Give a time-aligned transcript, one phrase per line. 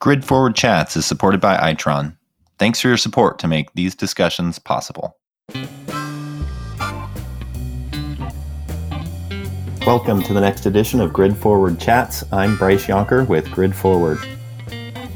[0.00, 2.16] Grid Forward Chats is supported by Itron.
[2.56, 5.16] Thanks for your support to make these discussions possible.
[9.84, 12.22] Welcome to the next edition of Grid Forward Chats.
[12.32, 14.18] I'm Bryce Yonker with Grid Forward.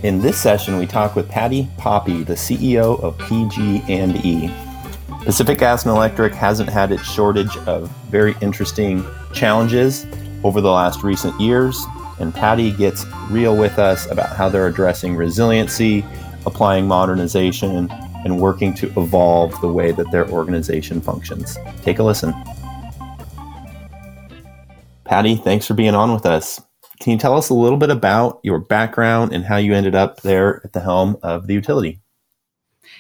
[0.03, 4.51] In this session, we talk with Patty Poppe, the CEO of PG&E.
[5.25, 10.07] Pacific Gas and Electric hasn't had its shortage of very interesting challenges
[10.43, 11.87] over the last recent years,
[12.23, 16.05] and Patty gets real with us about how they're addressing resiliency,
[16.47, 17.91] applying modernization,
[18.25, 21.59] and working to evolve the way that their organization functions.
[21.83, 22.33] Take a listen.
[25.05, 26.61] Patty, thanks for being on with us.
[27.01, 30.23] Can you tell us a little bit about your background and how you ended up
[30.23, 32.01] there at the helm of the utility?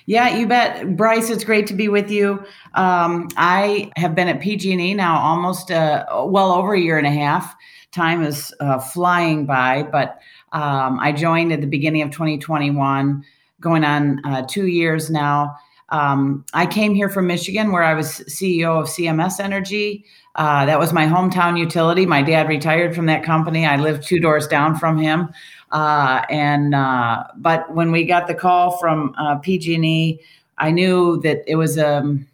[0.06, 1.30] Yeah, you bet, Bryce.
[1.30, 2.44] It's great to be with you.
[2.74, 7.10] Um, I have been at PG&E now almost uh, well over a year and a
[7.10, 7.54] half.
[7.92, 10.18] Time is uh, flying by, but
[10.52, 13.24] um, I joined at the beginning of 2021,
[13.60, 15.56] going on uh, two years now.
[15.90, 20.06] Um, I came here from Michigan, where I was CEO of CMS Energy.
[20.36, 22.06] Uh, that was my hometown utility.
[22.06, 23.66] My dad retired from that company.
[23.66, 25.28] I lived two doors down from him.
[25.70, 30.18] Uh, and uh, but when we got the call from uh, PG&E,
[30.56, 32.26] I knew that it was um,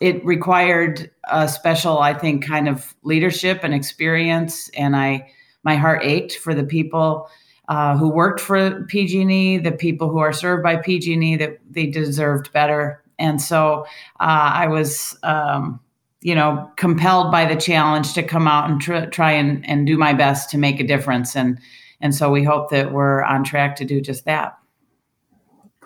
[0.00, 4.68] it required a special, I think, kind of leadership and experience.
[4.70, 5.30] And I
[5.64, 7.28] my heart ached for the people
[7.68, 12.52] uh, who worked for PG&E, the people who are served by PG&E, that they deserved
[12.52, 13.02] better.
[13.18, 13.84] And so
[14.20, 15.18] uh, I was.
[15.22, 15.80] Um,
[16.20, 19.96] you know, compelled by the challenge to come out and tr- try and, and do
[19.96, 21.36] my best to make a difference.
[21.36, 21.60] And
[22.00, 24.58] and so we hope that we're on track to do just that.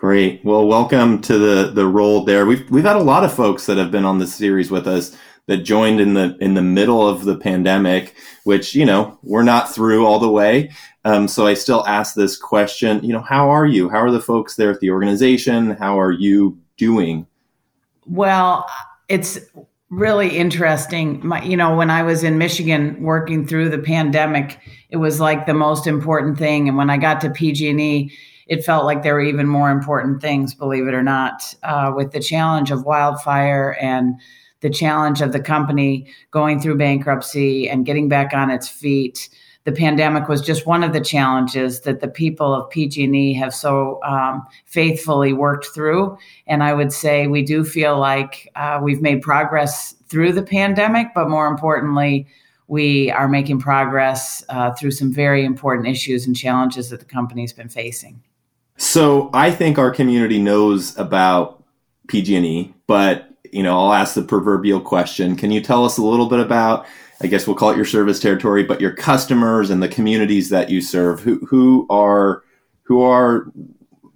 [0.03, 0.43] Great.
[0.43, 2.45] Well, welcome to the the role there.
[2.45, 5.15] We've we've had a lot of folks that have been on this series with us
[5.45, 9.73] that joined in the in the middle of the pandemic, which you know we're not
[9.73, 10.71] through all the way.
[11.05, 13.01] Um, so I still ask this question.
[13.01, 13.87] You know, how are you?
[13.87, 15.69] How are the folks there at the organization?
[15.77, 17.25] How are you doing?
[18.05, 18.69] Well,
[19.07, 19.39] it's
[19.89, 21.25] really interesting.
[21.25, 25.45] My, you know, when I was in Michigan working through the pandemic, it was like
[25.45, 26.67] the most important thing.
[26.67, 28.11] And when I got to PG&E,
[28.53, 32.11] it felt like there were even more important things, believe it or not, uh, with
[32.11, 34.15] the challenge of wildfire and
[34.61, 39.29] the challenge of the company going through bankruptcy and getting back on its feet
[39.65, 43.99] the pandemic was just one of the challenges that the people of PG&E have so
[44.03, 46.17] um, faithfully worked through.
[46.47, 51.07] And I would say we do feel like uh, we've made progress through the pandemic,
[51.15, 52.27] but more importantly,
[52.67, 57.53] we are making progress uh, through some very important issues and challenges that the company's
[57.53, 58.21] been facing.
[58.77, 61.63] So I think our community knows about
[62.07, 65.35] PG&E, but you know, I'll ask the proverbial question.
[65.35, 66.85] Can you tell us a little bit about
[67.23, 70.69] I guess we'll call it your service territory, but your customers and the communities that
[70.69, 71.21] you serve.
[71.21, 72.43] Who who are
[72.83, 73.45] who are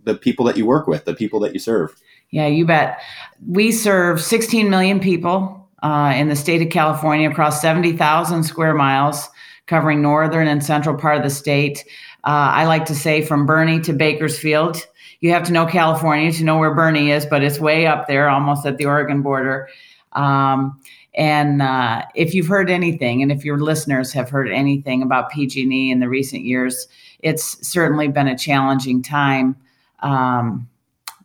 [0.03, 1.95] the people that you work with, the people that you serve?
[2.31, 2.99] Yeah, you bet.
[3.47, 9.29] We serve 16 million people uh, in the state of California across 70,000 square miles,
[9.67, 11.85] covering northern and central part of the state.
[12.23, 14.85] Uh, I like to say from Burney to Bakersfield.
[15.19, 18.29] You have to know California to know where Burney is, but it's way up there,
[18.29, 19.69] almost at the Oregon border.
[20.13, 20.79] Um,
[21.15, 25.91] and uh, if you've heard anything, and if your listeners have heard anything about PG&E
[25.91, 26.87] in the recent years,
[27.19, 29.55] it's certainly been a challenging time.
[30.01, 30.69] Um,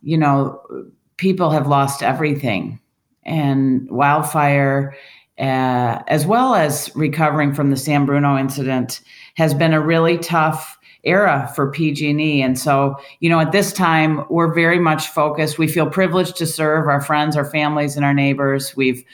[0.03, 0.62] you know,
[1.19, 2.80] people have lost everything,
[3.24, 4.97] and wildfire,
[5.42, 9.00] uh, as well as recovering from the San Bruno incident,
[9.36, 12.41] has been a really tough era for PG&E.
[12.41, 15.58] And so, you know, at this time, we're very much focused.
[15.58, 18.76] We feel privileged to serve our friends, our families, and our neighbors.
[18.76, 19.04] We've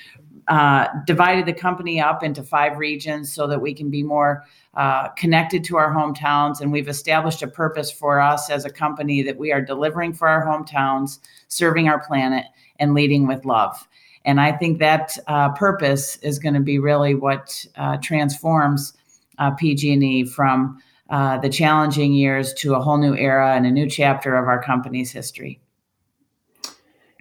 [0.48, 5.08] uh, divided the company up into five regions so that we can be more uh,
[5.10, 6.60] connected to our hometowns.
[6.60, 10.28] And we've established a purpose for us as a company that we are delivering for
[10.28, 12.44] our hometowns, serving our planet,
[12.78, 13.88] and leading with love.
[14.28, 18.92] And I think that uh, purpose is going to be really what uh, transforms
[19.38, 23.88] uh, PG&E from uh, the challenging years to a whole new era and a new
[23.88, 25.62] chapter of our company's history.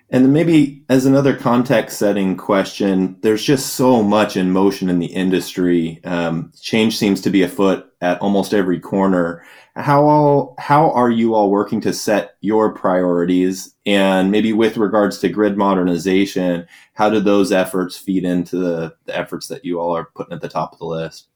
[0.09, 4.99] And then maybe as another context setting question, there's just so much in motion in
[4.99, 6.01] the industry.
[6.03, 9.45] Um, change seems to be afoot at almost every corner.
[9.77, 13.75] How all, how are you all working to set your priorities?
[13.85, 19.15] And maybe with regards to grid modernization, how do those efforts feed into the, the
[19.15, 21.27] efforts that you all are putting at the top of the list?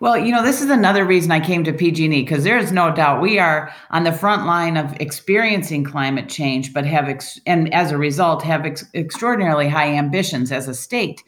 [0.00, 2.92] Well, you know, this is another reason I came to PG&E because there is no
[2.92, 7.72] doubt we are on the front line of experiencing climate change, but have ex- and
[7.72, 11.22] as a result have ex- extraordinarily high ambitions as a state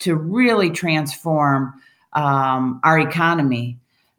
[0.00, 1.72] to really transform
[2.14, 3.78] um, our economy.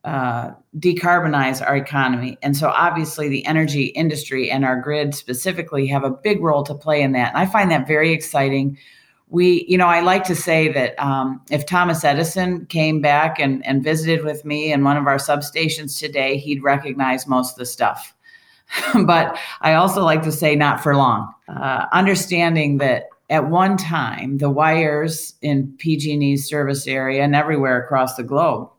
[0.10, 2.36] Uh, decarbonize our economy.
[2.42, 6.74] And so, obviously, the energy industry and our grid specifically have a big role to
[6.74, 7.30] play in that.
[7.30, 8.80] And I find that very exciting.
[9.28, 13.64] We, you know, I like to say that um, if Thomas Edison came back and,
[13.64, 17.68] and visited with me in one of our substations today, he'd recognize most of the
[17.68, 18.16] stuff.
[19.06, 21.32] but I also like to say, not for long.
[21.48, 28.16] Uh, understanding that at one time, the wires in PG&E's service area and everywhere across
[28.16, 28.72] the globe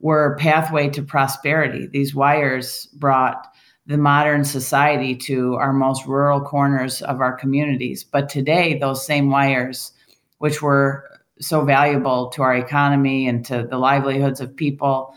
[0.00, 1.86] were pathway to prosperity.
[1.86, 3.46] These wires brought
[3.86, 8.04] the modern society to our most rural corners of our communities.
[8.04, 9.92] But today, those same wires,
[10.38, 11.04] which were
[11.40, 15.14] so valuable to our economy and to the livelihoods of people,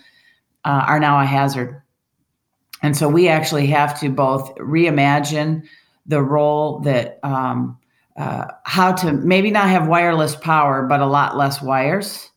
[0.66, 1.82] uh, are now a hazard.
[2.82, 5.64] And so we actually have to both reimagine
[6.06, 7.78] the role that um,
[8.18, 12.30] uh, how to maybe not have wireless power, but a lot less wires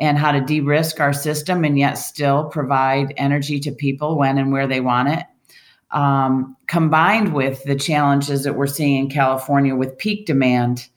[0.00, 4.50] and how to de-risk our system and yet still provide energy to people when and
[4.50, 5.24] where they want it.
[5.92, 10.88] Um, combined with the challenges that we're seeing in california with peak demand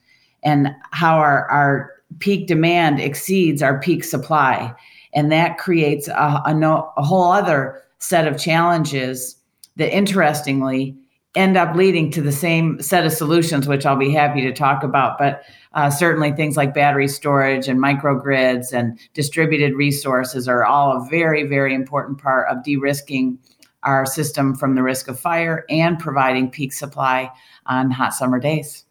[0.43, 4.73] and how our, our peak demand exceeds our peak supply.
[5.13, 9.35] And that creates a, a, no, a whole other set of challenges
[9.77, 10.95] that interestingly
[11.35, 14.83] end up leading to the same set of solutions, which I'll be happy to talk
[14.83, 15.17] about.
[15.17, 15.43] But
[15.73, 21.43] uh, certainly things like battery storage and microgrids and distributed resources are all a very,
[21.43, 23.39] very important part of de risking
[23.81, 27.29] our system from the risk of fire and providing peak supply
[27.65, 28.85] on hot summer days.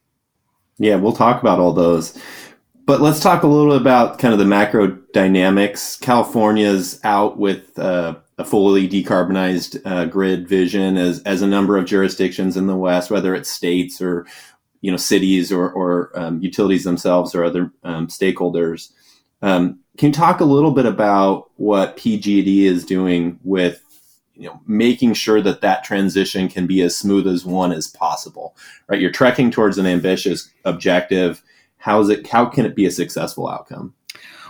[0.78, 2.18] Yeah, we'll talk about all those.
[2.84, 5.96] But let's talk a little about kind of the macro dynamics.
[5.96, 11.86] California's out with uh, a fully decarbonized uh, grid vision as, as a number of
[11.86, 14.26] jurisdictions in the West, whether it's states or
[14.80, 18.90] you know cities or, or um, utilities themselves or other um, stakeholders.
[19.42, 23.80] Um, can you talk a little bit about what PG&E is doing with
[24.34, 28.56] you know making sure that that transition can be as smooth as one as possible?
[28.88, 31.42] Right, you're trekking towards an ambitious objective.
[31.76, 32.26] How is it?
[32.26, 33.94] How can it be a successful outcome?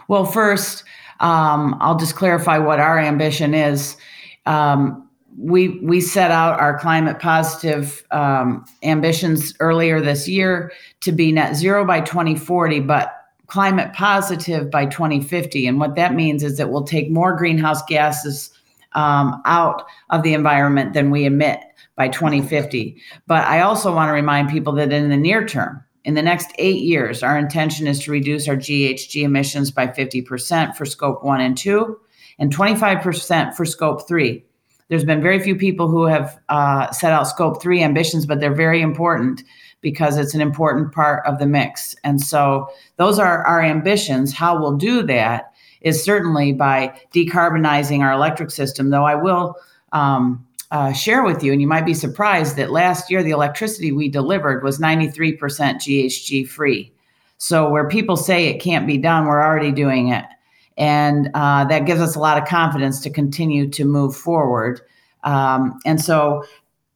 [0.08, 0.84] Well, first,
[1.22, 3.96] um, I'll just clarify what our ambition is.
[4.44, 5.08] Um,
[5.38, 11.56] we we set out our climate positive um, ambitions earlier this year to be net
[11.56, 13.14] zero by 2040, but
[13.46, 15.66] climate positive by 2050.
[15.66, 18.50] And what that means is that we'll take more greenhouse gases
[18.94, 21.60] um, out of the environment than we emit
[21.96, 23.00] by 2050.
[23.26, 26.52] But I also want to remind people that in the near term, in the next
[26.58, 31.40] eight years, our intention is to reduce our GHG emissions by 50% for scope one
[31.40, 31.99] and two,
[32.38, 34.44] and 25% for scope three.
[34.88, 38.54] There's been very few people who have uh, set out scope three ambitions, but they're
[38.54, 39.43] very important
[39.81, 41.94] because it's an important part of the mix.
[42.05, 44.32] And so those are our ambitions.
[44.32, 49.56] How we'll do that is certainly by decarbonizing our electric system, though I will.
[49.93, 53.92] Um, uh, share with you, and you might be surprised that last year the electricity
[53.92, 56.90] we delivered was 93% GHG free.
[57.36, 60.24] So, where people say it can't be done, we're already doing it.
[60.78, 64.80] And uh, that gives us a lot of confidence to continue to move forward.
[65.24, 66.44] Um, and so,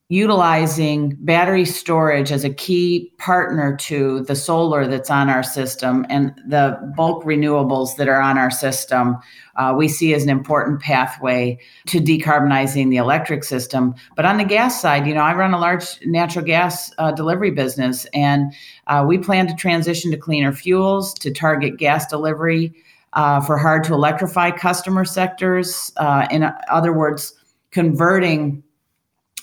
[0.08, 6.32] utilizing battery storage as a key partner to the solar that's on our system and
[6.46, 9.16] the bulk renewables that are on our system,
[9.56, 13.96] uh, we see as an important pathway to decarbonizing the electric system.
[14.14, 17.50] But on the gas side, you know, I run a large natural gas uh, delivery
[17.50, 18.52] business, and
[18.86, 22.72] uh, we plan to transition to cleaner fuels to target gas delivery
[23.14, 25.90] uh, for hard to electrify customer sectors.
[25.96, 27.34] Uh, in other words,
[27.72, 28.62] converting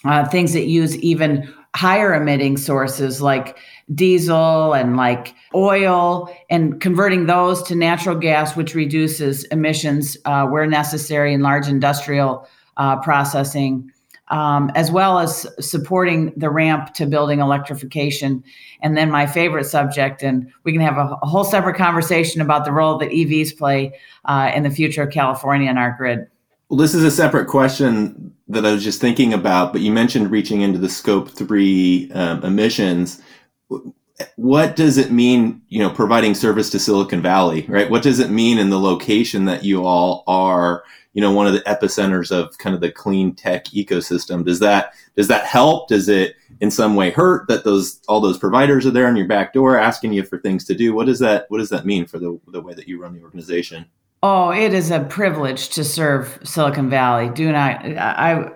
[0.05, 3.57] uh, things that use even higher emitting sources like
[3.95, 10.67] diesel and like oil and converting those to natural gas which reduces emissions uh, where
[10.67, 13.91] necessary in large industrial uh, processing
[14.29, 18.43] um, as well as supporting the ramp to building electrification.
[18.81, 22.65] And then my favorite subject and we can have a, a whole separate conversation about
[22.65, 26.27] the role that evs play uh, in the future of california and our grid
[26.69, 30.31] well, this is a separate question that I was just thinking about, but you mentioned
[30.31, 33.21] reaching into the scope three um, emissions.
[34.35, 37.89] What does it mean, you know, providing service to Silicon Valley, right?
[37.89, 41.53] What does it mean in the location that you all are, you know, one of
[41.53, 44.45] the epicenters of kind of the clean tech ecosystem?
[44.45, 45.89] Does that does that help?
[45.89, 49.27] Does it in some way hurt that those all those providers are there on your
[49.27, 50.93] back door asking you for things to do?
[50.93, 53.23] What does that what does that mean for the the way that you run the
[53.23, 53.85] organization?
[54.25, 57.27] Oh, it is a privilege to serve Silicon Valley.
[57.27, 58.49] Do not, I,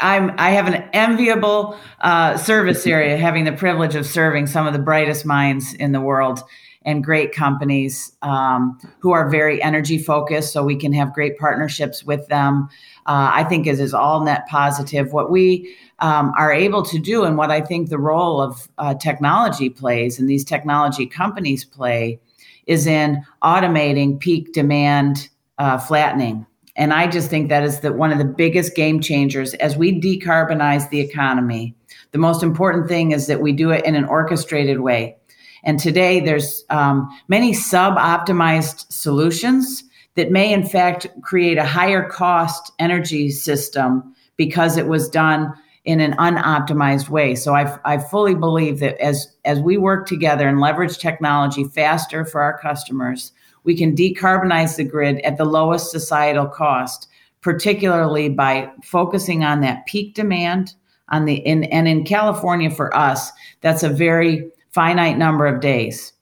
[0.00, 4.72] I'm, I have an enviable uh, service area, having the privilege of serving some of
[4.72, 6.40] the brightest minds in the world.
[6.86, 12.02] and great companies um, who are very energy focused, so we can have great partnerships
[12.04, 12.70] with them.
[13.04, 15.12] Uh, I think is is all net positive.
[15.12, 18.94] What we um, are able to do, and what I think the role of uh,
[18.94, 22.20] technology plays, and these technology companies play,
[22.66, 25.28] is in automating peak demand
[25.58, 26.46] uh, flattening.
[26.76, 30.00] And I just think that is the, one of the biggest game changers as we
[30.00, 31.74] decarbonize the economy.
[32.10, 35.16] The most important thing is that we do it in an orchestrated way.
[35.62, 42.72] And today, there's um, many sub-optimized solutions that may, in fact, create a higher cost
[42.78, 45.52] energy system because it was done
[45.84, 47.34] in an unoptimized way.
[47.34, 52.24] So I, I fully believe that as as we work together and leverage technology faster
[52.24, 53.32] for our customers,
[53.64, 57.08] we can decarbonize the grid at the lowest societal cost,
[57.42, 60.74] particularly by focusing on that peak demand
[61.10, 66.13] on the in and in California for us, that's a very finite number of days.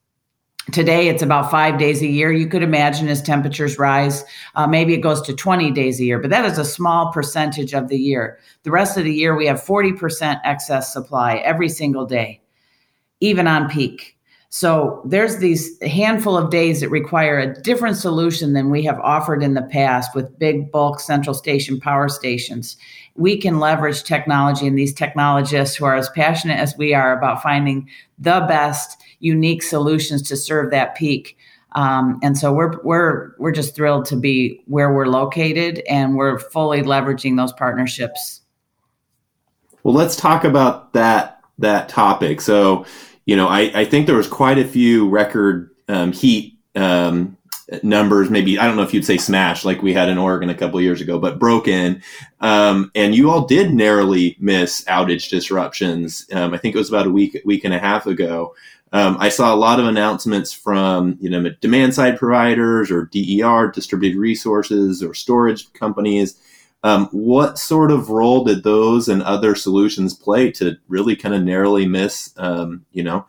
[0.70, 2.30] Today, it's about five days a year.
[2.30, 6.20] You could imagine as temperatures rise, uh, maybe it goes to 20 days a year,
[6.20, 8.38] but that is a small percentage of the year.
[8.62, 12.40] The rest of the year, we have 40% excess supply every single day,
[13.18, 14.16] even on peak.
[14.54, 19.42] So there's these handful of days that require a different solution than we have offered
[19.42, 22.76] in the past with big bulk central station power stations.
[23.16, 27.42] We can leverage technology and these technologists who are as passionate as we are about
[27.42, 31.38] finding the best unique solutions to serve that peak.
[31.74, 36.38] Um, and so we're we're we're just thrilled to be where we're located, and we're
[36.38, 38.42] fully leveraging those partnerships.
[39.82, 42.42] Well, let's talk about that that topic.
[42.42, 42.84] So,
[43.24, 47.36] you know, I, I think there was quite a few record um, heat um,
[47.82, 48.30] numbers.
[48.30, 50.80] Maybe I don't know if you'd say smash like we had in Oregon a couple
[50.80, 52.02] years ago, but broken.
[52.40, 56.26] Um, and you all did narrowly miss outage disruptions.
[56.32, 58.54] Um, I think it was about a week week and a half ago.
[58.94, 63.70] Um, I saw a lot of announcements from you know demand side providers or DER,
[63.72, 66.38] distributed resources, or storage companies.
[66.84, 71.42] Um, what sort of role did those and other solutions play to really kind of
[71.42, 73.26] narrowly miss um, you know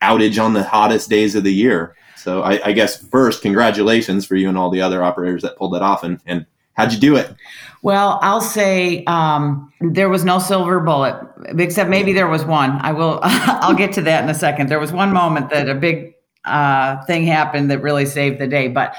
[0.00, 1.96] outage on the hottest days of the year?
[2.16, 5.74] So I, I, guess first, congratulations for you and all the other operators that pulled
[5.74, 7.34] that off, and, and how'd you do it?
[7.82, 11.20] Well, I'll say um, there was no silver bullet,
[11.58, 12.70] except maybe there was one.
[12.80, 13.18] I will.
[13.22, 14.68] I'll get to that in a second.
[14.68, 18.68] There was one moment that a big uh, thing happened that really saved the day.
[18.68, 18.94] But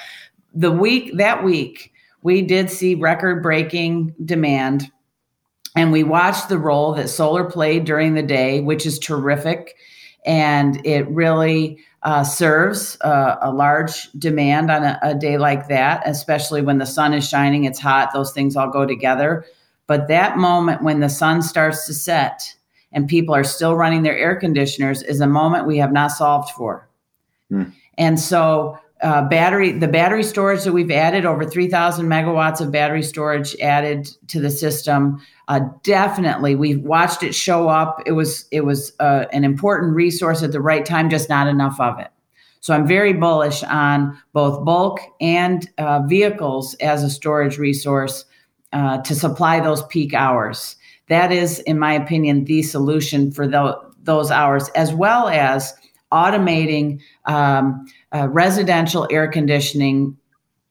[0.54, 1.93] the week that week,
[2.24, 4.90] we did see record-breaking demand,
[5.76, 9.76] and we watched the role that solar played during the day, which is terrific,
[10.26, 16.02] and it really uh, serves uh, a large demand on a, a, day like that,
[16.06, 19.46] especially when the sun is shining, it's hot, those things all go together.
[19.88, 22.56] But that moment when the sun starts to set
[22.92, 26.50] and people are still running their air conditioners is a moment we have not solved
[26.52, 26.88] for.
[27.52, 27.74] Mm.
[27.98, 33.04] And so, uh, battery, the battery storage that we've added, over 3,000 megawatts of battery
[33.04, 38.02] storage added to the system, uh, definitely we've watched it show up.
[38.06, 41.80] It was it was uh, an important resource at the right time just not enough
[41.80, 42.08] of it.
[42.62, 48.24] So i'm very bullish on both bulk and uh, vehicles as a storage resource
[48.72, 50.78] uh, to supply those peak hours.
[51.10, 55.74] That is in my opinion the solution for the, those hours as well as
[56.14, 60.18] automating um, uh, residential air conditioning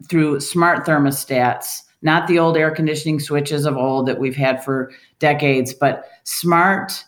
[0.09, 4.93] through smart thermostats not the old air conditioning switches of old that we've had for
[5.21, 7.05] decades, but smart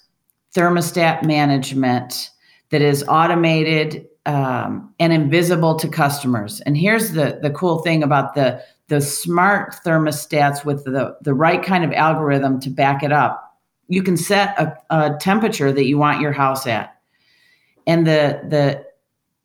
[0.54, 2.30] thermostat management
[2.70, 6.60] that is automated um, and invisible to customers.
[6.62, 11.62] And here's the the cool thing about the the smart thermostats with the the right
[11.62, 13.40] kind of algorithm to back it up.
[13.88, 16.96] You can set a, a temperature that you want your house at,
[17.86, 18.83] and the the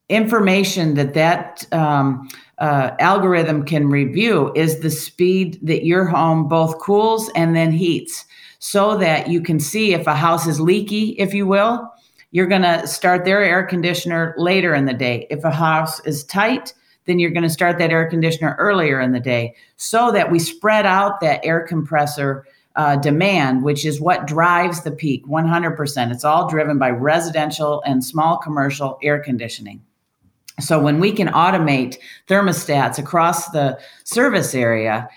[0.10, 6.80] information that that um, uh, algorithm can review is the speed that your home both
[6.80, 8.26] cools and then heats
[8.60, 11.90] so that you can see if a house is leaky, if you will.
[12.32, 15.26] You're going to start their air conditioner later in the day.
[15.30, 16.74] If a house is tight,
[17.06, 20.38] then you're going to start that air conditioner earlier in the day so that we
[20.38, 26.12] spread out that air compressor uh, demand, which is what drives the peak 100%.
[26.12, 29.82] It's all driven by residential and small commercial air conditioning.
[30.60, 31.98] So when we can automate
[32.28, 35.10] thermostats across the service area,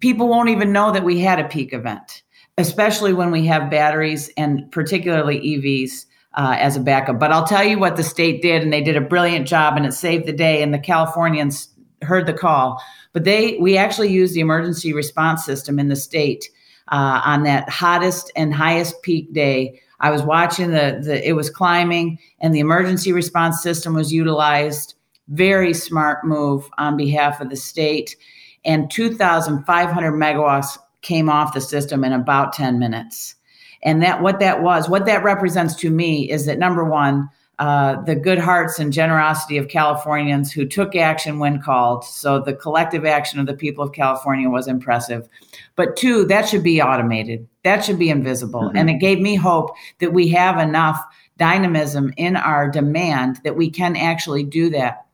[0.00, 2.22] people won't even know that we had a peak event,
[2.58, 7.18] especially when we have batteries and particularly EVs uh, as a backup.
[7.18, 9.84] But I'll tell you what the state did, and they did a brilliant job, and
[9.84, 10.62] it saved the day.
[10.62, 11.68] And the Californians
[12.02, 12.82] heard the call,
[13.12, 16.48] but they we actually used the emergency response system in the state
[16.88, 19.80] uh, on that hottest and highest peak day.
[20.00, 24.94] I was watching the, the it was climbing and the emergency response system was utilized.
[25.28, 28.16] Very smart move on behalf of the state.
[28.64, 33.36] And 2,500 megawatts came off the system in about 10 minutes.
[33.82, 37.28] And that what that was, what that represents to me is that number one,
[37.60, 42.06] uh, the good hearts and generosity of Californians who took action when called.
[42.06, 45.28] So the collective action of the people of California was impressive.
[45.76, 47.46] But two, that should be automated.
[47.62, 48.62] That should be invisible.
[48.62, 48.78] Mm-hmm.
[48.78, 51.04] And it gave me hope that we have enough
[51.36, 55.04] dynamism in our demand that we can actually do that.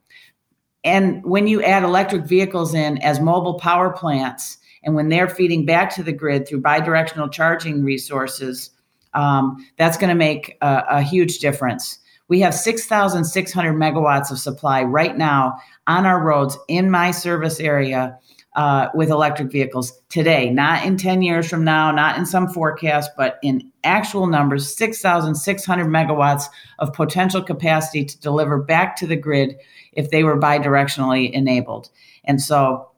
[0.85, 5.67] And when you add electric vehicles in as mobile power plants, and when they're feeding
[5.67, 8.71] back to the grid through bidirectional charging resources,
[9.15, 11.99] um, that's going to make a, a huge difference.
[12.29, 15.57] We have 6,600 megawatts of supply right now
[15.87, 18.19] on our roads in my service area
[18.57, 23.11] uh, with electric vehicles today, not in 10 years from now, not in some forecast,
[23.17, 26.45] but in actual numbers 6,600 megawatts
[26.79, 29.57] of potential capacity to deliver back to the grid
[29.93, 31.91] if they were bidirectionally enabled.
[32.25, 32.91] And so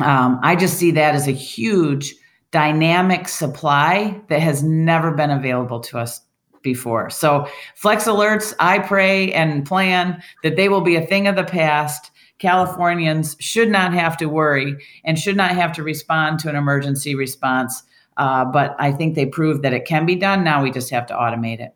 [0.00, 2.14] um, I just see that as a huge
[2.50, 6.20] dynamic supply that has never been available to us
[6.62, 7.10] before.
[7.10, 11.44] So, flex alerts, I pray and plan that they will be a thing of the
[11.44, 12.10] past.
[12.38, 17.14] Californians should not have to worry and should not have to respond to an emergency
[17.14, 17.82] response.
[18.16, 20.44] Uh, but I think they proved that it can be done.
[20.44, 21.74] Now we just have to automate it.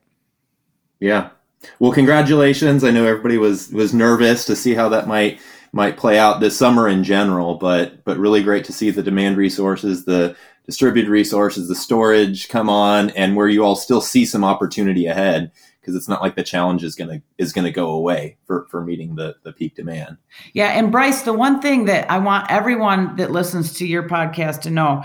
[1.00, 1.30] Yeah.
[1.78, 2.84] Well, congratulations.
[2.84, 5.40] I know everybody was was nervous to see how that might
[5.72, 9.36] might play out this summer in general, but but really great to see the demand
[9.36, 14.44] resources, the distributed resources, the storage come on, and where you all still see some
[14.44, 15.50] opportunity ahead
[15.80, 19.16] because it's not like the challenge is gonna is gonna go away for for meeting
[19.16, 20.16] the the peak demand.
[20.52, 24.60] Yeah, and Bryce, the one thing that I want everyone that listens to your podcast
[24.62, 25.02] to know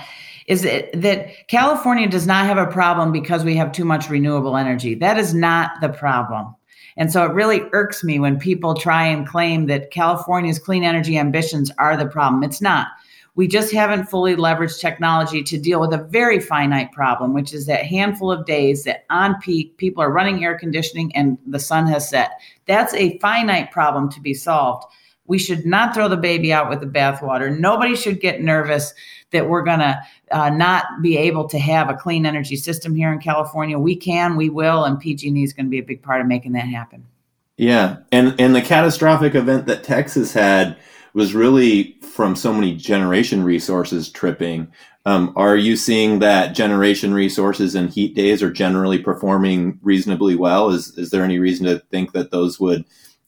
[0.47, 4.55] is that, that California does not have a problem because we have too much renewable
[4.55, 4.95] energy.
[4.95, 6.55] That is not the problem.
[6.95, 11.17] And so it really irks me when people try and claim that California's clean energy
[11.17, 12.43] ambitions are the problem.
[12.43, 12.87] It's not.
[13.38, 17.67] We just haven't fully leveraged technology to deal with a very finite problem, which is
[17.67, 21.86] that handful of days that on peak people are running air conditioning and the sun
[21.86, 22.41] has set.
[22.65, 24.86] That's a finite problem to be solved.
[25.28, 27.56] We should not throw the baby out with the bathwater.
[27.56, 28.91] Nobody should get nervous
[29.30, 33.13] that we're going to uh, not be able to have a clean energy system here
[33.13, 33.78] in California.
[33.78, 36.54] We can, we will, and PG&E is going to be a big part of making
[36.54, 37.06] that happen.
[37.58, 40.78] Yeah, and and the catastrophic event that Texas had
[41.13, 44.67] was really from so many generation resources tripping.
[45.06, 50.69] Um, are you seeing that generation resources and heat days are generally performing reasonably well?
[50.69, 52.86] Is is there any reason to think that those would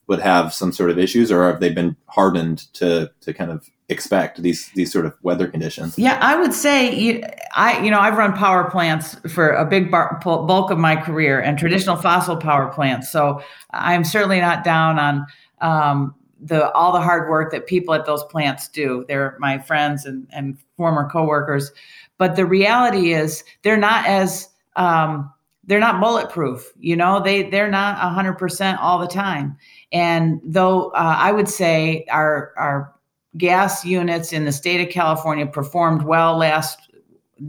[0.08, 3.70] would have some sort of issues, or have they been hardened to to kind of
[3.88, 5.96] expect these these sort of weather conditions?
[5.96, 7.22] Yeah, I would say you,
[7.54, 11.40] I you know I've run power plants for a big bar, bulk of my career
[11.40, 15.26] and traditional fossil power plants, so I'm certainly not down on
[15.60, 19.04] um, the all the hard work that people at those plants do.
[19.08, 21.70] They're my friends and, and former coworkers,
[22.18, 25.30] but the reality is they're not as um,
[25.64, 26.72] they're not bulletproof.
[26.78, 29.56] You know, they they're not hundred percent all the time.
[29.92, 32.94] And though uh, I would say our our
[33.36, 36.90] gas units in the state of California performed well last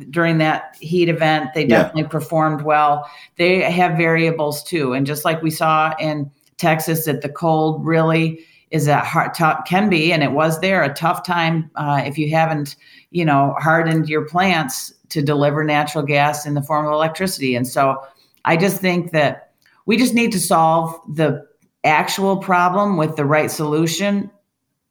[0.10, 1.50] during that heat event.
[1.54, 2.08] They definitely yeah.
[2.10, 3.10] performed well.
[3.38, 8.46] They have variables too, and just like we saw in Texas, that the cold really
[8.72, 12.18] is a hard tough can be and it was there a tough time uh, if
[12.18, 12.76] you haven't
[13.12, 17.56] you know hardened your plants to deliver natural gas in the form of electricity.
[17.56, 18.02] And so
[18.46, 19.52] i just think that
[19.86, 21.46] we just need to solve the
[21.84, 24.32] actual problem with the right solution.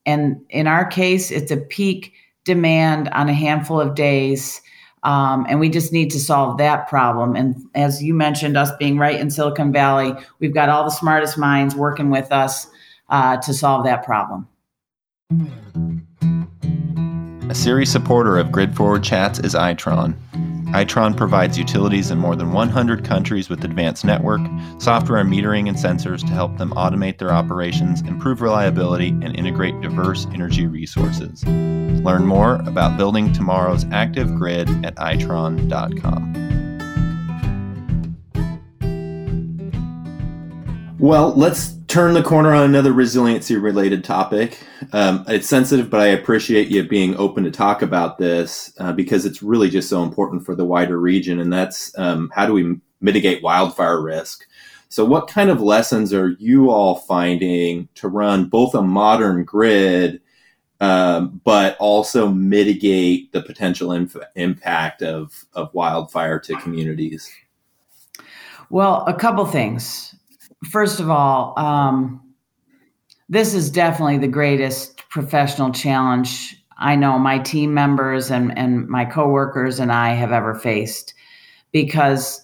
[0.07, 2.13] And in our case it's a peak
[2.45, 4.61] demand on a handful of days
[5.03, 7.35] um, and we just need to solve that problem.
[7.35, 11.39] And as you mentioned, us being right in Silicon Valley, we've got all the smartest
[11.39, 12.67] minds working with us
[13.11, 14.49] uh, to solve that problem.
[17.51, 20.17] A series supporter of Grid Forward Chats is Itron.
[20.73, 24.41] Itron provides utilities in more than 100 countries with advanced network,
[24.79, 30.29] software metering, and sensors to help them automate their operations, improve reliability, and integrate diverse
[30.33, 31.45] energy resources.
[31.45, 36.31] Learn more about building tomorrow's active grid at itron.com.
[41.01, 44.61] Well, let's turn the corner on another resiliency related topic.
[44.93, 49.27] Um, it's sensitive, but I appreciate you being open to talk about this uh, because
[49.27, 51.41] it's really just so important for the wider region.
[51.41, 54.47] And that's um, how do we mitigate wildfire risk?
[54.89, 60.21] So, what kind of lessons are you all finding to run both a modern grid
[60.81, 67.29] um, but also mitigate the potential inf- impact of, of wildfire to communities?
[68.69, 70.15] Well, a couple things.
[70.69, 72.21] First of all, um,
[73.29, 79.05] this is definitely the greatest professional challenge I know my team members and, and my
[79.05, 81.15] coworkers and I have ever faced
[81.73, 82.41] because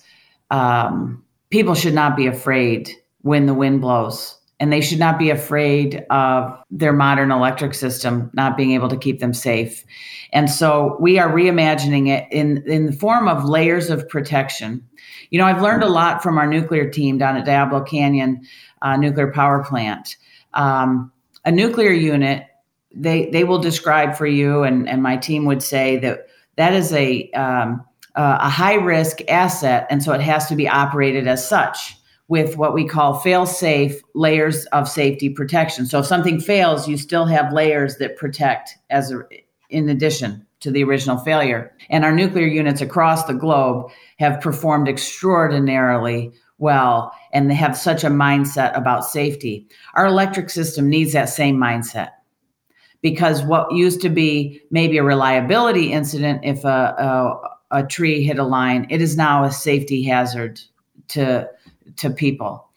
[0.50, 2.90] um, people should not be afraid
[3.22, 8.30] when the wind blows and they should not be afraid of their modern electric system
[8.32, 9.84] not being able to keep them safe.
[10.32, 14.86] And so we are reimagining it in, in the form of layers of protection.
[15.30, 18.46] You know, I've learned a lot from our nuclear team down at Diablo Canyon
[18.82, 20.16] uh, Nuclear Power Plant.
[20.54, 21.12] Um,
[21.44, 22.46] a nuclear unit,
[22.94, 26.92] they they will describe for you, and and my team would say that that is
[26.92, 31.95] a um, a high risk asset, and so it has to be operated as such
[32.28, 35.86] with what we call fail safe layers of safety protection.
[35.86, 39.22] So if something fails, you still have layers that protect as a,
[39.70, 41.72] in addition to the original failure.
[41.90, 48.02] And our nuclear units across the globe have performed extraordinarily well and they have such
[48.02, 49.66] a mindset about safety.
[49.94, 52.10] Our electric system needs that same mindset
[53.02, 57.38] because what used to be maybe a reliability incident if a,
[57.70, 60.60] a, a tree hit a line, it is now a safety hazard
[61.08, 61.48] to
[61.96, 62.68] to people.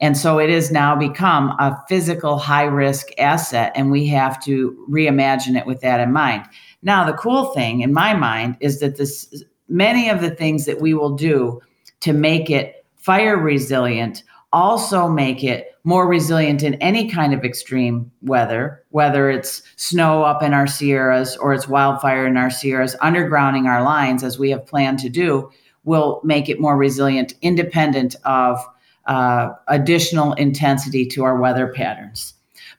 [0.00, 4.86] And so it has now become a physical high risk asset, and we have to
[4.88, 6.44] reimagine it with that in mind.
[6.82, 10.80] Now, the cool thing in my mind is that this many of the things that
[10.80, 11.60] we will do
[12.00, 18.10] to make it fire resilient also make it more resilient in any kind of extreme
[18.22, 23.66] weather, whether it's snow up in our Sierras or it's wildfire in our Sierras, undergrounding
[23.66, 25.50] our lines as we have planned to do
[25.88, 28.58] will make it more resilient, independent of
[29.06, 32.34] uh, additional intensity to our weather patterns.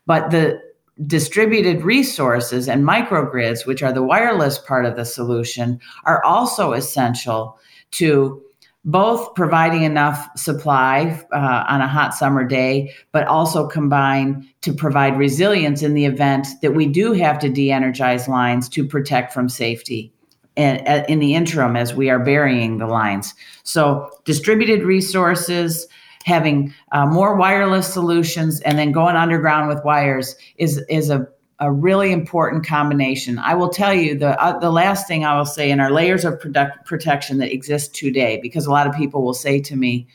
[0.06, 0.62] But the
[1.08, 7.58] distributed resources and microgrids, which are the wireless part of the solution, are also essential
[7.91, 8.41] to
[8.86, 15.17] both providing enough supply uh, on a hot summer day, but also combine to provide
[15.17, 19.50] resilience in the event that we do have to de energize lines to protect from
[19.50, 20.13] safety
[20.60, 23.34] in the interim as we are burying the lines.
[23.63, 25.88] So, distributed resources,
[26.26, 31.28] having uh, more wireless solutions, and then going underground with wires is is a
[31.62, 33.38] a really important combination.
[33.38, 36.26] I will tell you the uh, the last thing I will say in our layers
[36.26, 40.08] of product protection that exist today, because a lot of people will say to me,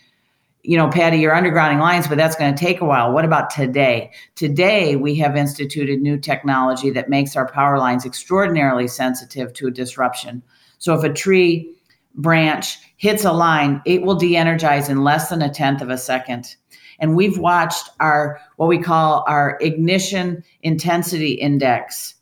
[0.65, 3.13] you know, Patty, you're undergrounding lines, but that's going to take a while.
[3.13, 4.11] What about today?
[4.35, 9.71] Today, we have instituted new technology that makes our power lines extraordinarily sensitive to a
[9.71, 10.43] disruption.
[10.79, 11.71] So if a tree
[12.15, 15.99] branch hits a line, it will de energize in less than a tenth of a
[15.99, 16.57] second.
[16.99, 22.15] And we've watched our, what we call our ignition intensity index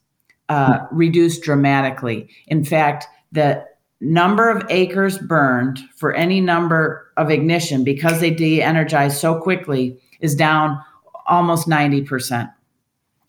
[0.49, 2.29] uh, reduce dramatically.
[2.49, 3.65] In fact, the
[4.03, 10.35] number of acres burned for any number of ignition because they de-energize so quickly is
[10.35, 10.79] down
[11.27, 12.53] almost 90%.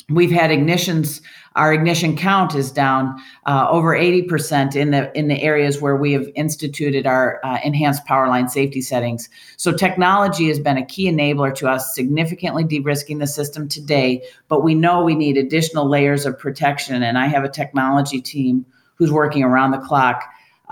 [0.10, 1.22] We've had ignitions
[1.56, 6.12] our ignition count is down uh, over 80% in the in the areas where we
[6.14, 9.30] have instituted our uh, enhanced power line safety settings.
[9.58, 14.64] So technology has been a key enabler to us significantly de-risking the system today, but
[14.64, 19.12] we know we need additional layers of protection and I have a technology team who's
[19.12, 20.24] working around the clock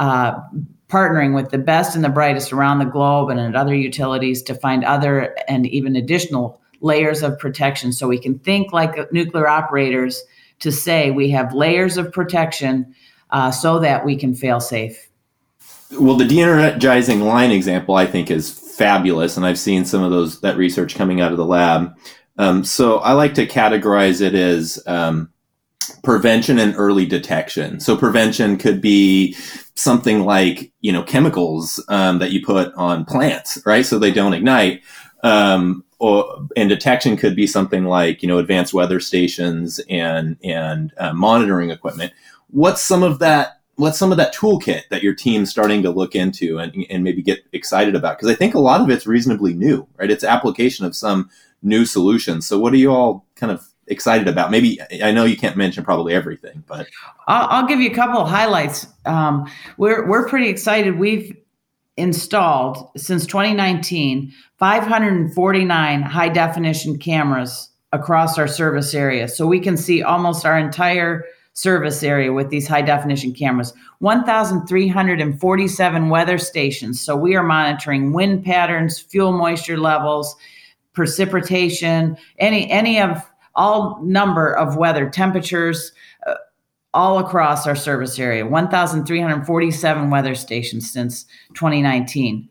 [0.01, 0.33] uh,
[0.89, 4.55] partnering with the best and the brightest around the globe and at other utilities to
[4.55, 10.23] find other and even additional layers of protection so we can think like nuclear operators
[10.59, 12.93] to say we have layers of protection
[13.29, 15.07] uh, so that we can fail safe.
[15.91, 20.41] Well, the de-energizing line example I think is fabulous, and I've seen some of those
[20.41, 21.95] that research coming out of the lab.
[22.39, 25.31] Um, so I like to categorize it as um,
[26.03, 27.79] prevention and early detection.
[27.79, 29.35] So prevention could be
[29.75, 33.85] something like you know chemicals um, that you put on plants, right?
[33.85, 34.81] So they don't ignite.
[35.23, 40.93] Um, or, and detection could be something like you know advanced weather stations and and
[40.97, 42.11] uh, monitoring equipment.
[42.49, 43.59] What's some of that?
[43.75, 47.21] What's some of that toolkit that your team's starting to look into and, and maybe
[47.21, 48.17] get excited about?
[48.17, 50.11] Because I think a lot of it's reasonably new, right?
[50.11, 51.29] It's application of some
[51.63, 52.45] new solutions.
[52.45, 54.51] So what are you all kind of excited about?
[54.51, 56.87] Maybe I know you can't mention probably everything, but
[57.27, 58.87] I'll, I'll give you a couple of highlights.
[59.05, 60.97] Um, we're we're pretty excited.
[60.97, 61.35] We've
[61.97, 69.27] installed since 2019 549 high definition cameras across our service area.
[69.27, 73.73] So we can see almost our entire service area with these high definition cameras.
[73.99, 77.01] 1,347 weather stations.
[77.01, 80.35] So we are monitoring wind patterns, fuel moisture levels,
[80.93, 85.91] precipitation, any any of all number of weather temperatures
[86.25, 86.35] uh,
[86.93, 88.45] all across our service area.
[88.45, 92.47] 1347 weather stations since 2019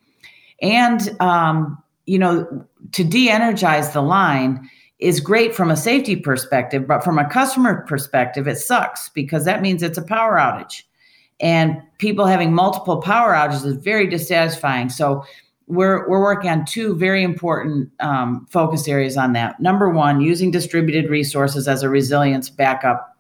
[0.63, 7.03] and um, you know to de-energize the line is great from a safety perspective but
[7.03, 10.83] from a customer perspective it sucks because that means it's a power outage.
[11.43, 14.91] And people having multiple power outages is very dissatisfying.
[14.91, 15.25] So
[15.71, 19.61] we're we're working on two very important um, focus areas on that.
[19.61, 23.17] Number one, using distributed resources as a resilience backup,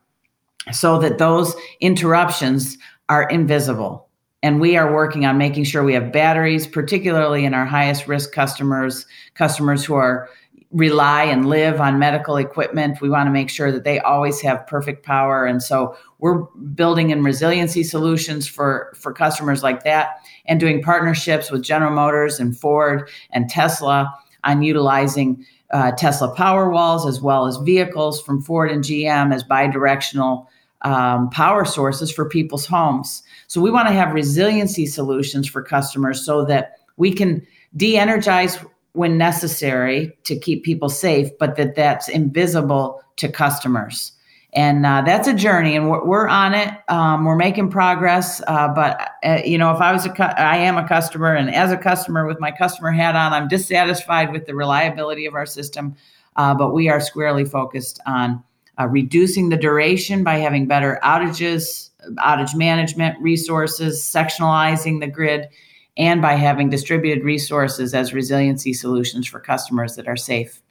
[0.72, 2.76] so that those interruptions
[3.08, 4.08] are invisible.
[4.42, 8.32] And we are working on making sure we have batteries, particularly in our highest risk
[8.32, 10.30] customers, customers who are
[10.70, 13.00] rely and live on medical equipment.
[13.00, 15.44] We want to make sure that they always have perfect power.
[15.44, 16.42] And so we're
[16.74, 22.40] building in resiliency solutions for, for customers like that and doing partnerships with General Motors
[22.40, 24.12] and Ford and Tesla
[24.44, 29.44] on utilizing uh, Tesla power walls as well as vehicles from Ford and GM as
[29.44, 30.46] bidirectional
[30.82, 33.22] um, power sources for people's homes.
[33.46, 38.58] So we want to have resiliency solutions for customers so that we can de-energize
[38.92, 44.12] when necessary to keep people safe, but that that's invisible to customers.
[44.52, 46.74] And uh, that's a journey, and we're, we're on it.
[46.88, 48.42] Um, we're making progress.
[48.48, 51.54] Uh, but uh, you know, if I was a, cu- I am a customer, and
[51.54, 55.46] as a customer with my customer hat on, I'm dissatisfied with the reliability of our
[55.46, 55.94] system.
[56.34, 58.42] Uh, but we are squarely focused on
[58.80, 65.48] uh, reducing the duration by having better outages, outage management resources, sectionalizing the grid,
[65.96, 70.62] and by having distributed resources as resiliency solutions for customers that are safe.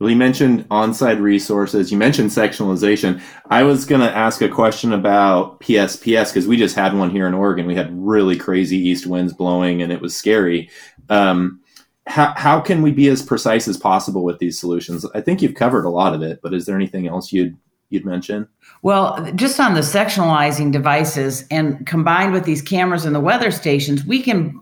[0.00, 1.90] Well, you mentioned on-site resources.
[1.90, 3.20] You mentioned sectionalization.
[3.50, 7.26] I was going to ask a question about PSPS because we just had one here
[7.26, 7.66] in Oregon.
[7.66, 10.70] We had really crazy east winds blowing, and it was scary.
[11.08, 11.60] Um,
[12.06, 15.04] how, how can we be as precise as possible with these solutions?
[15.14, 17.56] I think you've covered a lot of it, but is there anything else you'd
[17.90, 18.46] you'd mention?
[18.82, 24.04] Well, just on the sectionalizing devices and combined with these cameras and the weather stations,
[24.04, 24.60] we can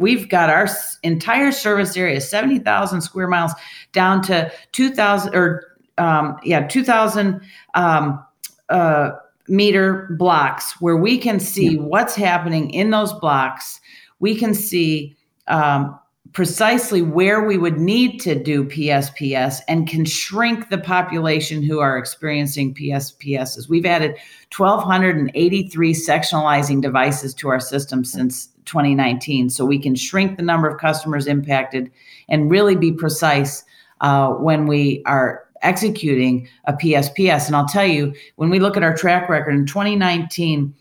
[0.00, 0.68] we've got our
[1.02, 3.52] entire service area 70,000 square miles
[3.92, 7.40] down to 2,000 or um, yeah 2,000
[7.74, 8.24] um,
[8.70, 9.10] uh,
[9.46, 11.80] meter blocks where we can see yeah.
[11.80, 13.80] what's happening in those blocks.
[14.20, 15.16] We can see
[15.48, 15.98] um,
[16.32, 21.98] precisely where we would need to do PSPS and can shrink the population who are
[21.98, 23.68] experiencing PSPSs.
[23.68, 24.16] We've added
[24.56, 30.78] 1,283 sectionalizing devices to our system since 2019, so we can shrink the number of
[30.78, 31.90] customers impacted
[32.28, 33.64] and really be precise
[34.00, 37.46] uh, when we are executing a PSPS.
[37.46, 40.74] And I'll tell you, when we look at our track record in 2019,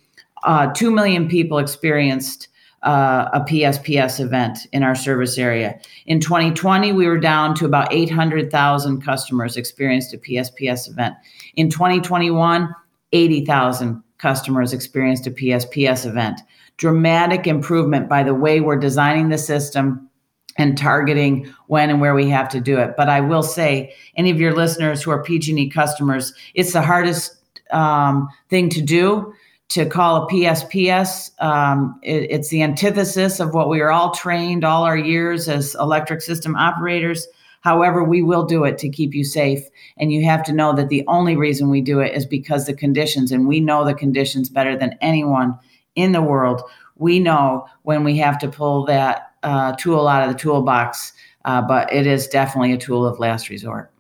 [0.44, 2.48] uh, 2 million people experienced
[2.84, 5.78] uh, a PSPS event in our service area.
[6.06, 11.16] In 2020, we were down to about 800,000 customers experienced a PSPS event.
[11.56, 12.74] In 2021,
[13.12, 16.42] 80,000 customers experienced a PSPS event.
[16.78, 20.10] Dramatic improvement by the way we're designing the system
[20.58, 22.96] and targeting when and where we have to do it.
[22.98, 27.38] But I will say, any of your listeners who are PG&E customers, it's the hardest
[27.72, 29.34] um, thing to do
[29.70, 31.32] to call a PSPS.
[31.42, 35.76] Um, it, it's the antithesis of what we are all trained all our years as
[35.76, 37.28] electric system operators.
[37.62, 39.68] However, we will do it to keep you safe.
[39.98, 42.74] And you have to know that the only reason we do it is because the
[42.74, 45.58] conditions, and we know the conditions better than anyone
[45.96, 46.62] in the world.
[46.96, 51.14] We know when we have to pull that uh, tool out of the toolbox,
[51.46, 53.92] uh, but it is definitely a tool of last resort.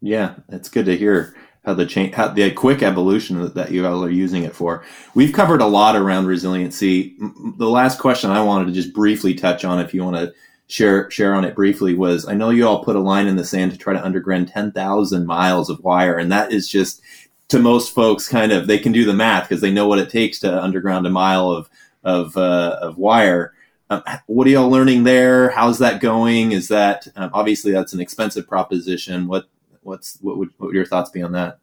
[0.00, 4.04] Yeah, it's good to hear how the change, how the quick evolution that you all
[4.04, 4.84] are using it for.
[5.14, 7.16] We've covered a lot around resiliency.
[7.56, 10.34] The last question I wanted to just briefly touch on, if you want to
[10.74, 13.44] share share on it briefly, was I know you all put a line in the
[13.44, 17.00] sand to try to underground ten thousand miles of wire, and that is just
[17.48, 20.10] to most folks kind of they can do the math because they know what it
[20.10, 21.70] takes to underground a mile of
[22.02, 23.54] of uh, of wire.
[23.88, 25.50] Um, what are y'all learning there?
[25.50, 26.52] How's that going?
[26.52, 29.28] Is that um, obviously that's an expensive proposition?
[29.28, 29.44] What
[29.82, 31.58] what's what would, what would your thoughts be on that?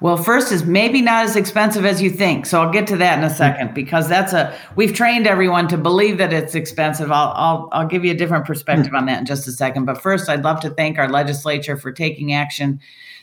[0.00, 2.46] Well, first is maybe not as expensive as you think.
[2.46, 5.76] So I'll get to that in a second because that's a we've trained everyone to
[5.76, 7.10] believe that it's expensive.
[7.10, 9.84] I'll I'll I'll give you a different perspective on that in just a second.
[9.84, 12.80] But first, I'd love to thank our legislature for taking action.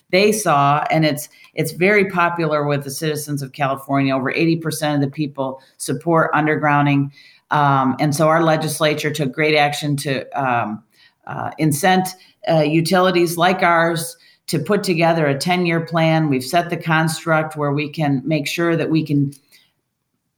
[0.10, 4.14] They saw, and it's it's very popular with the citizens of California.
[4.14, 7.12] Over 80% of the people support undergrounding.
[7.52, 10.84] Um, and so our legislature took great action to um,
[11.26, 12.10] uh, incent
[12.50, 16.30] uh, utilities like ours to put together a 10 year plan.
[16.30, 19.34] We've set the construct where we can make sure that we can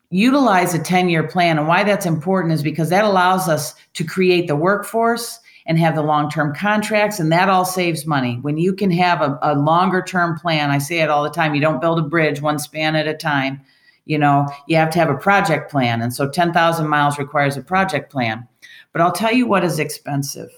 [0.10, 1.58] utilize a 10 year plan.
[1.58, 5.96] And why that's important is because that allows us to create the workforce and have
[5.96, 8.38] the long term contracts, and that all saves money.
[8.42, 11.56] When you can have a, a longer term plan, I say it all the time
[11.56, 13.62] you don't build a bridge one span at a time.
[14.06, 16.04] You know, you have to have a project plan.
[16.04, 18.48] And so 10,000 miles requires a project plan.
[18.94, 20.52] But I'll tell you what is expensive.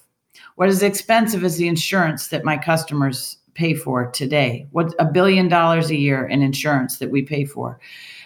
[0.57, 4.65] What is expensive is the insurance that my customers pay for today.
[4.71, 7.79] What a billion dollars a year in insurance that we pay for.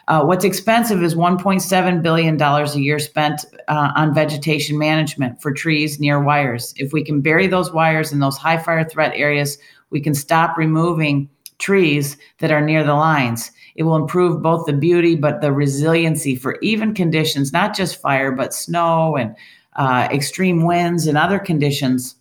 [0.07, 5.99] Uh, what's expensive is $1.7 billion a year spent uh, on vegetation management for trees
[5.99, 6.73] near wires.
[6.77, 9.57] If we can bury those wires in those high fire threat areas,
[9.89, 13.51] we can stop removing trees that are near the lines.
[13.75, 18.31] It will improve both the beauty but the resiliency for even conditions, not just fire,
[18.31, 19.35] but snow and
[19.75, 22.15] uh, extreme winds and other conditions.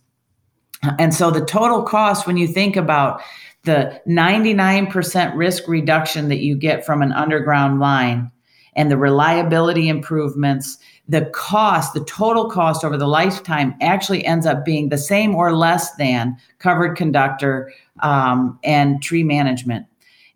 [0.97, 3.21] And so the total cost, when you think about
[3.63, 8.31] the 99% risk reduction that you get from an underground line
[8.75, 14.65] and the reliability improvements, the cost, the total cost over the lifetime actually ends up
[14.65, 19.85] being the same or less than covered conductor um, and tree management.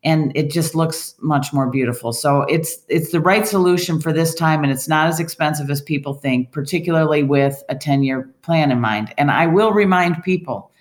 [0.05, 2.13] And it just looks much more beautiful.
[2.13, 5.81] So it's it's the right solution for this time, and it's not as expensive as
[5.81, 9.13] people think, particularly with a 10-year plan in mind.
[9.17, 10.71] And I will remind people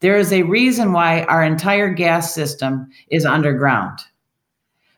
[0.00, 3.98] there is a reason why our entire gas system is underground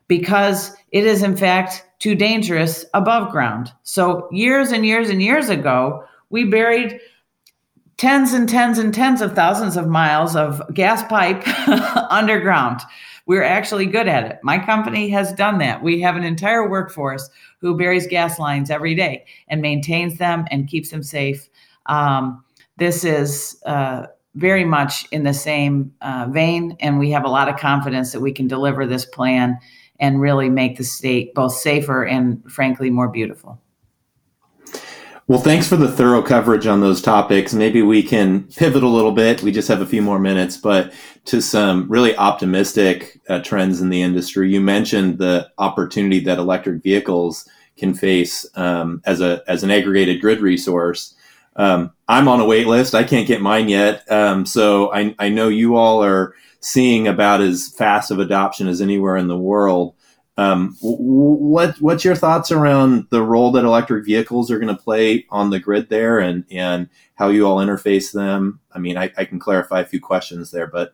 [0.07, 3.71] because it is, in fact, too dangerous above ground.
[3.83, 6.99] So, years and years and years ago, we buried
[7.97, 11.43] tens and tens and tens of thousands of miles of gas pipe
[12.11, 12.81] underground.
[13.25, 14.39] We're actually good at it.
[14.43, 15.81] My company has done that.
[15.81, 20.67] We have an entire workforce who buries gas lines every day and maintains them and
[20.67, 21.47] keeps them safe.
[21.85, 22.43] Um,
[22.77, 27.47] this is uh, very much in the same uh, vein, and we have a lot
[27.47, 29.57] of confidence that we can deliver this plan
[29.99, 33.61] and really make the state both safer and, frankly, more beautiful.
[35.25, 37.53] Well, thanks for the thorough coverage on those topics.
[37.53, 39.41] Maybe we can pivot a little bit.
[39.41, 40.91] We just have a few more minutes, but
[41.25, 44.51] to some really optimistic uh, trends in the industry.
[44.51, 50.19] You mentioned the opportunity that electric vehicles can face um, as a as an aggregated
[50.19, 51.15] grid resource.
[51.55, 52.93] Um, I'm on a wait list.
[52.93, 54.09] I can't get mine yet.
[54.11, 58.81] Um, so I, I know you all are seeing about as fast of adoption as
[58.81, 59.95] anywhere in the world.
[60.35, 65.27] Um, what what's your thoughts around the role that electric vehicles are going to play
[65.29, 68.59] on the grid there, and and how you all interface them?
[68.71, 70.93] I mean, I, I can clarify a few questions there, but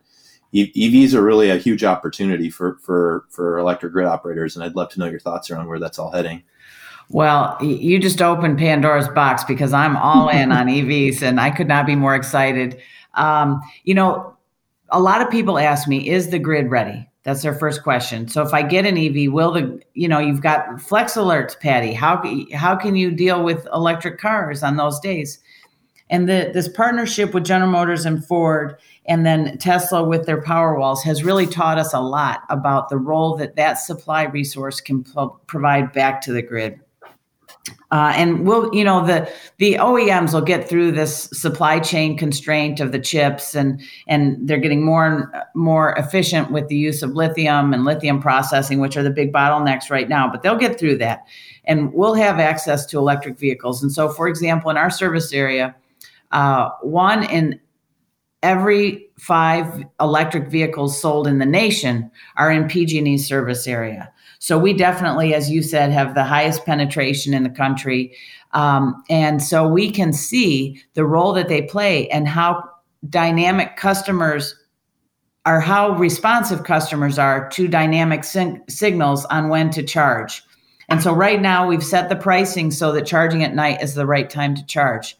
[0.53, 4.89] EVs are really a huge opportunity for for for electric grid operators, and I'd love
[4.89, 6.43] to know your thoughts around where that's all heading.
[7.09, 11.67] Well, you just opened Pandora's box because I'm all in on EVs and I could
[11.67, 12.79] not be more excited.
[13.15, 14.35] Um, you know,
[14.89, 17.07] a lot of people ask me, is the grid ready?
[17.29, 18.27] That's their first question.
[18.27, 21.93] So if I get an EV, will the, you know, you've got flex alerts, Patti.
[21.93, 22.23] How,
[22.55, 25.37] how can you deal with electric cars on those days?
[26.09, 31.03] And the, this partnership with General Motors and Ford and then Tesla with their Powerwalls
[31.03, 35.29] has really taught us a lot about the role that that supply resource can pro-
[35.45, 36.79] provide back to the grid.
[37.91, 42.79] Uh, and we'll, you know, the the OEMs will get through this supply chain constraint
[42.79, 47.11] of the chips, and and they're getting more and more efficient with the use of
[47.11, 50.29] lithium and lithium processing, which are the big bottlenecks right now.
[50.29, 51.25] But they'll get through that,
[51.65, 53.81] and we'll have access to electric vehicles.
[53.81, 55.75] And so, for example, in our service area,
[56.31, 57.59] uh, one in
[58.43, 64.11] every five electric vehicles sold in the nation are in PG&E service area.
[64.39, 68.15] So we definitely, as you said, have the highest penetration in the country.
[68.53, 72.63] Um, and so we can see the role that they play and how
[73.09, 74.55] dynamic customers
[75.45, 80.41] are, how responsive customers are to dynamic signals on when to charge.
[80.87, 84.07] And so right now we've set the pricing so that charging at night is the
[84.07, 85.15] right time to charge.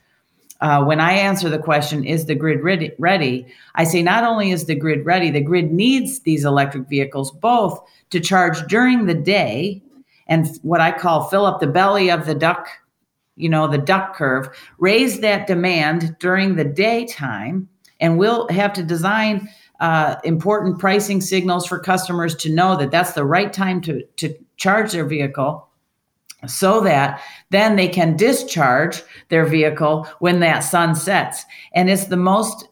[0.61, 3.45] Uh, when I answer the question, is the grid ready?
[3.75, 7.79] I say not only is the grid ready, the grid needs these electric vehicles both
[8.09, 9.81] to charge during the day
[10.27, 12.67] and what I call fill up the belly of the duck,
[13.35, 17.69] you know, the duck curve, raise that demand during the daytime.
[18.01, 23.13] And we'll have to design uh, important pricing signals for customers to know that that's
[23.13, 25.68] the right time to, to charge their vehicle
[26.47, 31.43] so that then they can discharge their vehicle when that sun sets.
[31.73, 32.67] And it's the most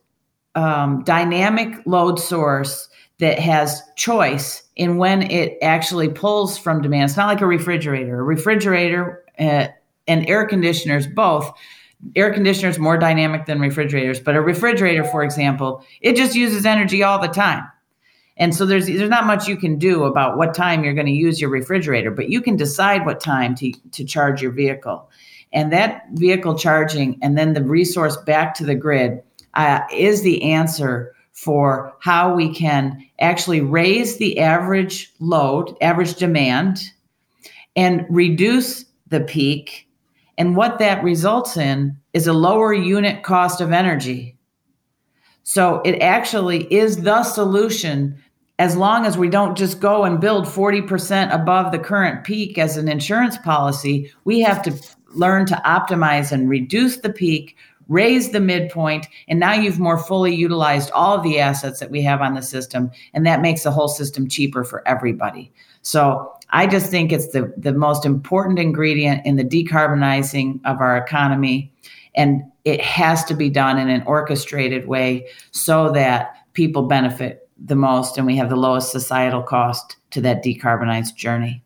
[0.55, 7.09] um, dynamic load source that has choice in when it actually pulls from demand.
[7.09, 8.19] It's not like a refrigerator.
[8.19, 9.67] A refrigerator uh,
[10.07, 11.51] and air conditioners both.
[12.15, 17.01] Air conditioners more dynamic than refrigerators, but a refrigerator, for example, it just uses energy
[17.01, 17.63] all the time.
[18.37, 21.11] And so there's there's not much you can do about what time you're going to
[21.11, 25.09] use your refrigerator, but you can decide what time to, to charge your vehicle.
[25.53, 29.23] And that vehicle charging and then the resource back to the grid
[29.53, 36.79] uh, is the answer for how we can actually raise the average load, average demand,
[37.75, 39.87] and reduce the peak.
[40.37, 44.35] And what that results in is a lower unit cost of energy.
[45.43, 48.21] So it actually is the solution
[48.59, 52.75] as long as we don't just go and build 40% above the current peak as
[52.75, 54.11] an insurance policy.
[54.23, 54.73] We have to
[55.13, 57.55] learn to optimize and reduce the peak,
[57.87, 62.01] raise the midpoint, and now you've more fully utilized all of the assets that we
[62.01, 62.91] have on the system.
[63.13, 65.51] And that makes the whole system cheaper for everybody.
[65.83, 70.97] So I just think it's the, the most important ingredient in the decarbonizing of our
[70.97, 71.71] economy.
[72.15, 77.75] And it has to be done in an orchestrated way so that people benefit the
[77.75, 81.63] most and we have the lowest societal cost to that decarbonized journey.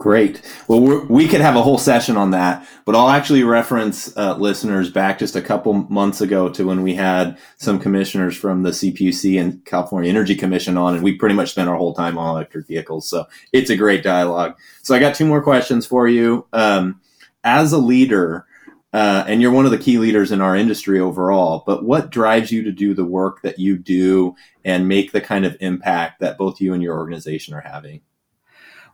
[0.00, 0.40] Great.
[0.66, 4.88] Well, we could have a whole session on that, but I'll actually reference uh, listeners
[4.88, 9.38] back just a couple months ago to when we had some commissioners from the CPUC
[9.38, 12.66] and California Energy Commission on, and we pretty much spent our whole time on electric
[12.66, 13.06] vehicles.
[13.06, 14.56] So it's a great dialogue.
[14.82, 16.46] So I got two more questions for you.
[16.54, 17.02] Um,
[17.44, 18.46] as a leader,
[18.92, 21.62] uh, and you're one of the key leaders in our industry overall.
[21.66, 24.34] But what drives you to do the work that you do
[24.64, 28.00] and make the kind of impact that both you and your organization are having?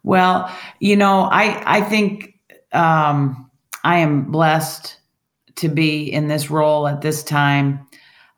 [0.02, 2.38] Well, you know, I I think
[2.72, 3.50] um,
[3.84, 4.96] I am blessed
[5.56, 7.80] to be in this role at this time.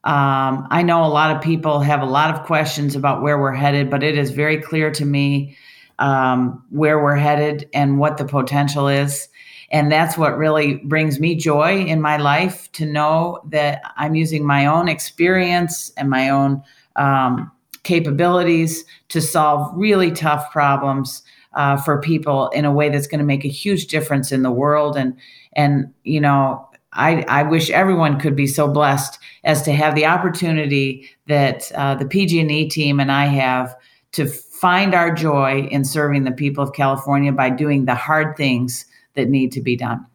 [0.04, 3.52] Um, I know a lot of people have a lot of questions about where we're
[3.52, 5.56] headed, but it is very clear to me
[5.98, 9.28] um, where we're headed and what the potential is.
[9.70, 14.46] And that's what really brings me joy in my life to know that I'm using
[14.46, 16.62] my own experience and my own
[16.96, 17.50] um,
[17.82, 21.22] capabilities to solve really tough problems
[21.54, 24.50] uh, for people in a way that's going to make a huge difference in the
[24.50, 24.96] world.
[24.96, 25.16] And
[25.54, 30.06] and you know, I, I wish everyone could be so blessed as to have the
[30.06, 33.74] opportunity that uh, the PG&E team and I have
[34.12, 38.86] to find our joy in serving the people of California by doing the hard things
[39.18, 40.06] that need to be done.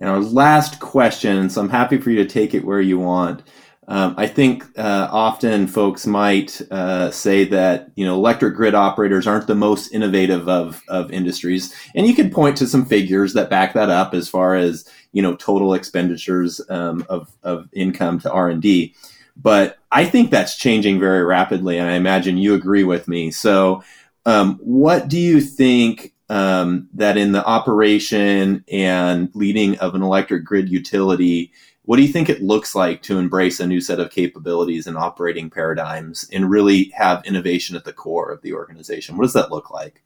[0.00, 3.42] And our last question, so I'm happy for you to take it where you want.
[3.88, 9.26] Um, I think uh, often folks might uh, say that you know electric grid operators
[9.26, 13.48] aren't the most innovative of, of industries, and you could point to some figures that
[13.48, 18.32] back that up as far as you know total expenditures um, of of income to
[18.32, 18.94] R and D.
[19.36, 23.30] But I think that's changing very rapidly, and I imagine you agree with me.
[23.30, 23.84] So,
[24.24, 30.44] um, what do you think um, that in the operation and leading of an electric
[30.44, 31.52] grid utility,
[31.84, 34.96] what do you think it looks like to embrace a new set of capabilities and
[34.96, 39.16] operating paradigms and really have innovation at the core of the organization?
[39.16, 40.02] What does that look like?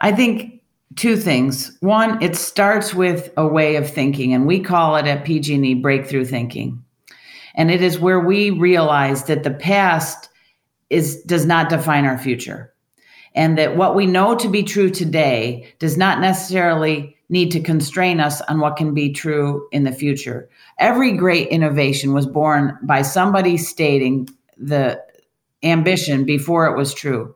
[0.00, 0.60] I think
[0.96, 1.76] two things.
[1.80, 6.24] One, it starts with a way of thinking, and we call it at PG&E breakthrough
[6.24, 6.82] thinking.
[7.54, 10.28] And it is where we realize that the past
[10.90, 12.72] is does not define our future
[13.34, 18.20] and that what we know to be true today does not necessarily need to constrain
[18.20, 20.48] us on what can be true in the future.
[20.78, 25.02] Every great innovation was born by somebody stating the
[25.62, 27.34] ambition before it was true.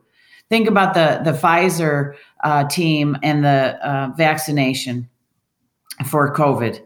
[0.49, 5.09] Think about the the Pfizer uh, team and the uh, vaccination
[6.05, 6.79] for COVID.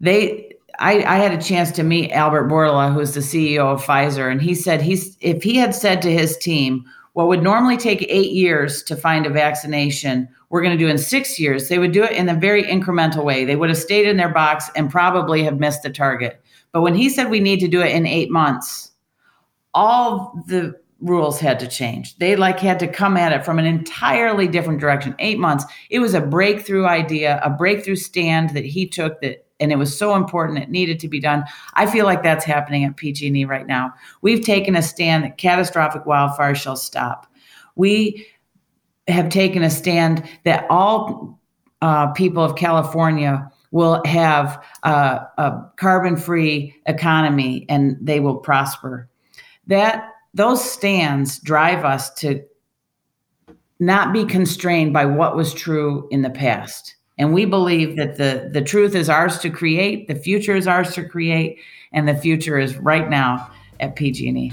[0.00, 4.30] They, I, I, had a chance to meet Albert Bourla, who's the CEO of Pfizer,
[4.30, 6.84] and he said he's if he had said to his team,
[7.18, 10.96] what would normally take eight years to find a vaccination, we're going to do in
[10.96, 11.68] six years.
[11.68, 13.44] They would do it in a very incremental way.
[13.44, 16.40] They would have stayed in their box and probably have missed the target.
[16.70, 18.92] But when he said we need to do it in eight months,
[19.74, 22.16] all the rules had to change.
[22.18, 25.16] They like had to come at it from an entirely different direction.
[25.18, 25.64] Eight months.
[25.90, 29.96] It was a breakthrough idea, a breakthrough stand that he took that and it was
[29.96, 31.44] so important it needed to be done.
[31.74, 33.92] I feel like that's happening at pg&e right now.
[34.22, 37.26] We've taken a stand that catastrophic wildfires shall stop.
[37.76, 38.26] We
[39.08, 41.38] have taken a stand that all
[41.80, 49.08] uh, people of california will have uh, a carbon-free economy and they will prosper.
[49.66, 52.42] That those stands drive us to
[53.78, 58.48] not be constrained by what was true in the past and we believe that the,
[58.52, 61.58] the truth is ours to create, the future is ours to create,
[61.92, 63.50] and the future is right now
[63.80, 64.52] at PG&E.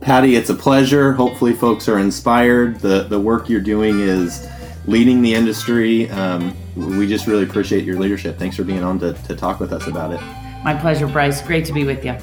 [0.00, 1.12] Patti, it's a pleasure.
[1.12, 2.80] Hopefully, folks are inspired.
[2.80, 4.48] The, the work you're doing is
[4.86, 6.08] leading the industry.
[6.10, 8.38] Um, we just really appreciate your leadership.
[8.38, 10.20] Thanks for being on to, to talk with us about it.
[10.62, 11.40] My pleasure, Bryce.
[11.40, 12.16] Great to be with you.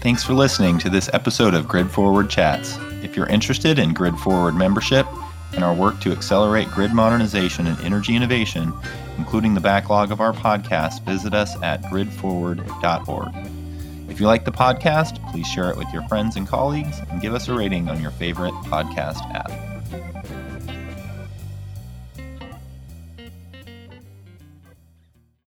[0.00, 2.76] Thanks for listening to this episode of Grid Forward Chats.
[3.02, 5.06] If you're interested in Grid Forward membership,
[5.54, 8.72] In our work to accelerate grid modernization and energy innovation,
[9.18, 13.34] including the backlog of our podcast, visit us at gridforward.org.
[14.08, 17.34] If you like the podcast, please share it with your friends and colleagues and give
[17.34, 19.50] us a rating on your favorite podcast app.